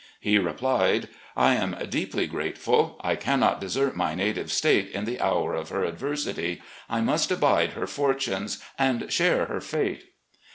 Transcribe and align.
He 0.19 0.39
replied:" 0.39 1.09
I 1.37 1.53
am 1.53 1.75
deeply 1.89 2.25
grateful; 2.25 2.99
I 3.03 3.15
cannot 3.15 3.61
desert 3.61 3.95
my 3.95 4.15
native 4.15 4.51
State 4.51 4.89
in 4.89 5.05
the 5.05 5.19
hour 5.21 5.53
of 5.53 5.69
her 5.69 5.83
adversity. 5.83 6.59
I 6.89 7.01
must 7.01 7.29
abide 7.29 7.73
her 7.73 7.85
fortunes, 7.85 8.57
and 8.79 9.13
share 9.13 9.45
her 9.45 9.61
fate." 9.61 10.05